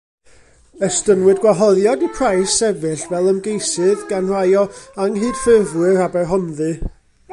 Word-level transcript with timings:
Estynnwyd 0.85 1.41
gwahoddiad 1.43 2.05
i 2.07 2.09
Price 2.19 2.49
sefyll 2.55 3.03
fel 3.11 3.29
ymgeisydd 3.33 4.01
gan 4.13 4.33
rai 4.37 4.49
o 4.63 4.65
anghydffurfwyr 5.07 6.01
Aberhonddu. 6.09 6.73